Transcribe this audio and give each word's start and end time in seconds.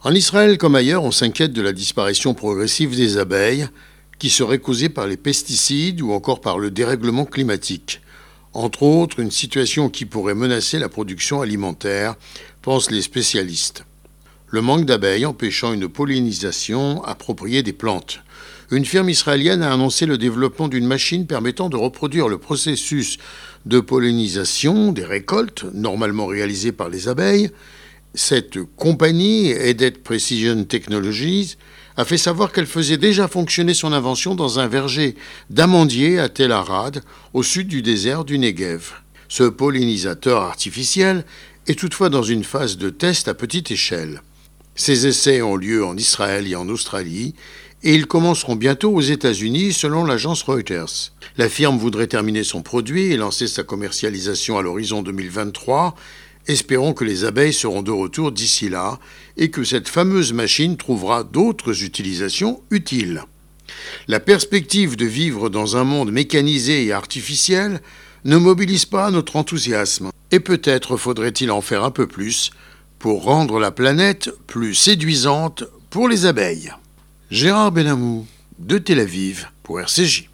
En 0.00 0.14
Israël 0.14 0.58
comme 0.58 0.76
ailleurs, 0.76 1.02
on 1.02 1.10
s'inquiète 1.10 1.52
de 1.52 1.60
la 1.60 1.72
disparition 1.72 2.32
progressive 2.32 2.94
des 2.94 3.18
abeilles, 3.18 3.66
qui 4.20 4.30
serait 4.30 4.60
causée 4.60 4.88
par 4.88 5.08
les 5.08 5.16
pesticides 5.16 6.02
ou 6.02 6.12
encore 6.12 6.40
par 6.40 6.60
le 6.60 6.70
dérèglement 6.70 7.24
climatique. 7.24 8.00
Entre 8.52 8.84
autres, 8.84 9.18
une 9.18 9.32
situation 9.32 9.88
qui 9.88 10.04
pourrait 10.04 10.36
menacer 10.36 10.78
la 10.78 10.88
production 10.88 11.42
alimentaire, 11.42 12.14
pensent 12.62 12.92
les 12.92 13.02
spécialistes. 13.02 13.84
Le 14.46 14.62
manque 14.62 14.86
d'abeilles 14.86 15.26
empêchant 15.26 15.72
une 15.72 15.88
pollinisation 15.88 17.02
appropriée 17.02 17.64
des 17.64 17.72
plantes. 17.72 18.20
Une 18.70 18.84
firme 18.84 19.10
israélienne 19.10 19.62
a 19.62 19.72
annoncé 19.72 20.06
le 20.06 20.16
développement 20.16 20.68
d'une 20.68 20.86
machine 20.86 21.26
permettant 21.26 21.68
de 21.68 21.76
reproduire 21.76 22.28
le 22.28 22.38
processus 22.38 23.18
de 23.66 23.80
pollinisation 23.80 24.92
des 24.92 25.04
récoltes, 25.04 25.64
normalement 25.74 26.26
réalisé 26.26 26.70
par 26.70 26.88
les 26.88 27.08
abeilles, 27.08 27.50
cette 28.18 28.58
compagnie, 28.76 29.50
Edet 29.50 29.92
Precision 29.92 30.64
Technologies, 30.64 31.56
a 31.96 32.04
fait 32.04 32.18
savoir 32.18 32.52
qu'elle 32.52 32.66
faisait 32.66 32.96
déjà 32.96 33.28
fonctionner 33.28 33.74
son 33.74 33.92
invention 33.92 34.34
dans 34.34 34.58
un 34.58 34.66
verger 34.66 35.14
d'amandiers 35.50 36.18
à 36.18 36.28
Tel 36.28 36.50
Arad, 36.50 37.02
au 37.32 37.44
sud 37.44 37.68
du 37.68 37.80
désert 37.80 38.24
du 38.24 38.38
Negev. 38.38 38.90
Ce 39.28 39.44
pollinisateur 39.44 40.42
artificiel 40.42 41.24
est 41.68 41.78
toutefois 41.78 42.08
dans 42.08 42.24
une 42.24 42.44
phase 42.44 42.76
de 42.76 42.90
test 42.90 43.28
à 43.28 43.34
petite 43.34 43.70
échelle. 43.70 44.22
Ces 44.74 45.06
essais 45.06 45.40
ont 45.40 45.56
lieu 45.56 45.84
en 45.84 45.96
Israël 45.96 46.48
et 46.48 46.56
en 46.56 46.68
Australie, 46.68 47.34
et 47.84 47.94
ils 47.94 48.06
commenceront 48.06 48.56
bientôt 48.56 48.92
aux 48.92 49.00
États-Unis 49.00 49.72
selon 49.72 50.04
l'agence 50.04 50.42
Reuters. 50.42 51.12
La 51.36 51.48
firme 51.48 51.78
voudrait 51.78 52.08
terminer 52.08 52.42
son 52.42 52.62
produit 52.62 53.12
et 53.12 53.16
lancer 53.16 53.46
sa 53.46 53.62
commercialisation 53.62 54.58
à 54.58 54.62
l'horizon 54.62 55.02
2023 55.02 55.94
Espérons 56.48 56.94
que 56.94 57.04
les 57.04 57.24
abeilles 57.24 57.52
seront 57.52 57.82
de 57.82 57.90
retour 57.90 58.32
d'ici 58.32 58.70
là 58.70 58.98
et 59.36 59.50
que 59.50 59.64
cette 59.64 59.88
fameuse 59.88 60.32
machine 60.32 60.78
trouvera 60.78 61.22
d'autres 61.22 61.84
utilisations 61.84 62.62
utiles. 62.70 63.22
La 64.08 64.18
perspective 64.18 64.96
de 64.96 65.04
vivre 65.04 65.50
dans 65.50 65.76
un 65.76 65.84
monde 65.84 66.10
mécanisé 66.10 66.86
et 66.86 66.92
artificiel 66.92 67.82
ne 68.24 68.38
mobilise 68.38 68.86
pas 68.86 69.10
notre 69.10 69.36
enthousiasme, 69.36 70.10
et 70.30 70.40
peut-être 70.40 70.96
faudrait-il 70.96 71.50
en 71.50 71.60
faire 71.60 71.84
un 71.84 71.90
peu 71.90 72.06
plus 72.06 72.50
pour 72.98 73.24
rendre 73.24 73.60
la 73.60 73.70
planète 73.70 74.30
plus 74.46 74.74
séduisante 74.74 75.64
pour 75.90 76.08
les 76.08 76.24
abeilles. 76.24 76.72
Gérard 77.30 77.72
Benamou, 77.72 78.26
de 78.58 78.78
Tel 78.78 79.00
Aviv, 79.00 79.48
pour 79.62 79.80
RCJ. 79.80 80.27